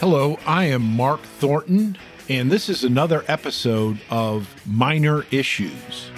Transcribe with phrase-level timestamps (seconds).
[0.00, 1.98] Hello, I am Mark Thornton,
[2.28, 6.12] and this is another episode of Minor Issues.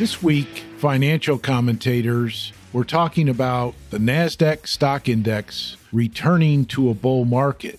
[0.00, 7.24] This week, financial commentators were talking about the NASDAQ stock index returning to a bull
[7.24, 7.78] market.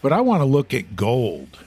[0.00, 1.58] But I want to look at gold.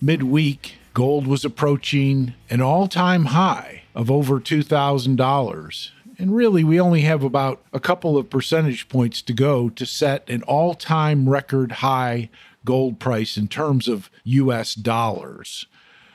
[0.00, 5.90] Midweek, gold was approaching an all time high of over $2,000.
[6.22, 10.30] And really, we only have about a couple of percentage points to go to set
[10.30, 12.30] an all time record high
[12.64, 15.66] gold price in terms of US dollars.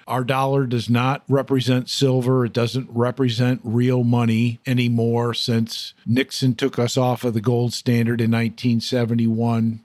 [0.08, 2.46] Our dollar does not represent silver.
[2.46, 8.22] It doesn't represent real money anymore since Nixon took us off of the gold standard
[8.22, 9.82] in 1971.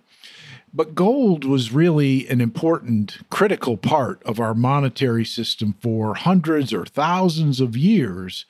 [0.72, 6.86] But gold was really an important, critical part of our monetary system for hundreds or
[6.86, 8.46] thousands of years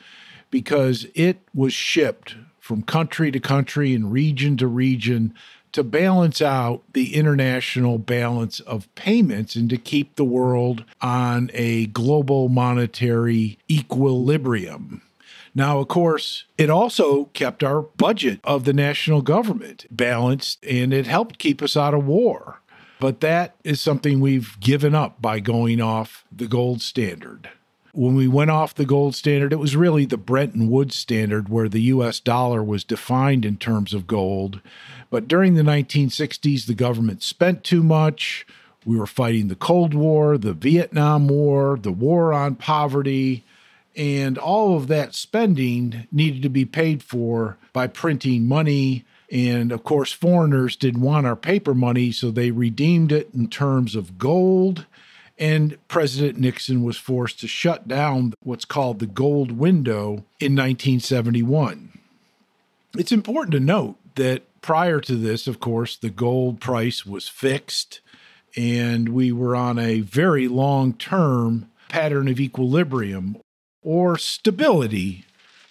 [0.52, 5.34] because it was shipped from country to country and region to region
[5.72, 11.86] to balance out the international balance of payments and to keep the world on a
[11.86, 15.02] global monetary equilibrium.
[15.54, 21.06] Now, of course, it also kept our budget of the national government balanced and it
[21.06, 22.60] helped keep us out of war.
[23.00, 27.50] But that is something we've given up by going off the gold standard.
[27.94, 31.68] When we went off the gold standard, it was really the Bretton Woods standard where
[31.68, 34.62] the US dollar was defined in terms of gold.
[35.10, 38.46] But during the 1960s, the government spent too much.
[38.86, 43.44] We were fighting the Cold War, the Vietnam War, the war on poverty,
[43.94, 49.04] and all of that spending needed to be paid for by printing money.
[49.30, 53.94] And of course, foreigners didn't want our paper money, so they redeemed it in terms
[53.94, 54.86] of gold
[55.38, 61.98] and President Nixon was forced to shut down what's called the gold window in 1971.
[62.96, 68.00] It's important to note that prior to this, of course, the gold price was fixed
[68.56, 73.36] and we were on a very long term pattern of equilibrium
[73.82, 75.24] or stability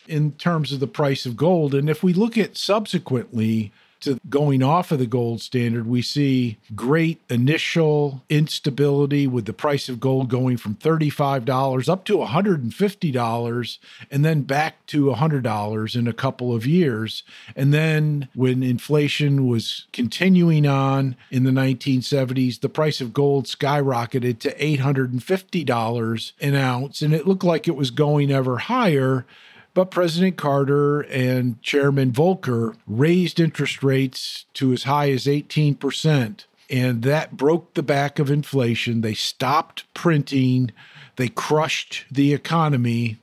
[0.08, 1.74] in terms of the price of gold.
[1.74, 6.58] And if we look at subsequently to going off of the gold standard, we see
[6.76, 13.78] great initial instability with the price of gold going from $35 up to $150
[14.10, 17.24] and then back to $100 in a couple of years.
[17.56, 24.40] And then when inflation was continuing on in the 1970s, the price of gold skyrocketed
[24.40, 27.02] to $850 an ounce.
[27.02, 29.26] And it looked like it was going ever higher
[29.74, 36.46] but President Carter and Chairman Volcker raised interest rates to as high as 18%.
[36.70, 39.02] And that broke the back of inflation.
[39.02, 40.72] They stopped printing,
[41.16, 43.18] they crushed the economy.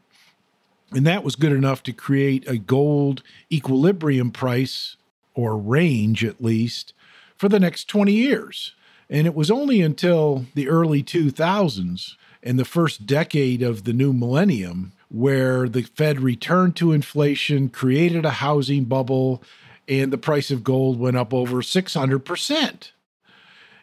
[0.93, 3.23] And that was good enough to create a gold
[3.53, 4.97] equilibrium price,
[5.35, 6.95] or range at least,
[7.37, 8.75] for the next 20 years.
[9.11, 14.13] And it was only until the early 2000s and the first decade of the new
[14.13, 19.43] millennium where the Fed returned to inflation, created a housing bubble,
[19.89, 22.91] and the price of gold went up over 600%.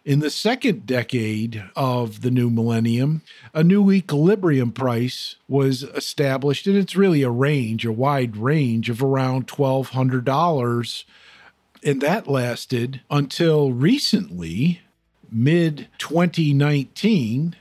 [0.06, 3.24] In the second decade of the new millennium,
[3.56, 9.02] a new equilibrium price was established, and it's really a range, a wide range of
[9.02, 11.04] around $1,200.
[11.84, 14.82] And that lasted until recently,
[15.32, 17.56] mid 2019,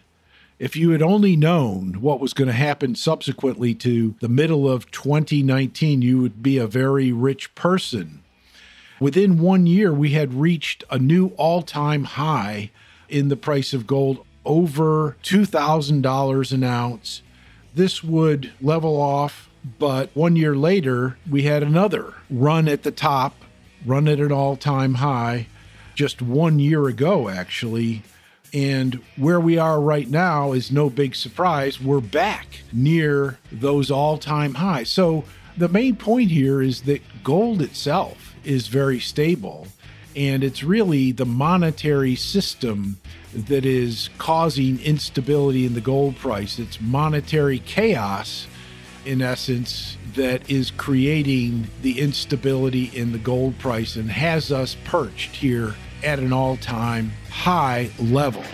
[0.59, 4.91] if you had only known what was going to happen subsequently to the middle of
[4.91, 8.23] 2019, you would be a very rich person.
[9.01, 12.71] Within one year, we had reached a new all time high
[13.09, 17.23] in the price of gold, over $2,000 an ounce.
[17.75, 19.49] This would level off,
[19.79, 23.35] but one year later, we had another run at the top,
[23.85, 25.49] run at an all time high.
[25.95, 28.03] Just one year ago, actually,
[28.55, 31.81] and where we are right now is no big surprise.
[31.81, 34.89] We're back near those all time highs.
[34.89, 35.25] So,
[35.57, 39.67] the main point here is that gold itself is very stable.
[40.17, 42.99] And it's really the monetary system
[43.33, 46.59] that is causing instability in the gold price.
[46.61, 48.47] It's monetary chaos,
[49.05, 55.37] in essence, that is creating the instability in the gold price and has us perched
[55.37, 55.75] here
[56.05, 58.45] at an all time high level.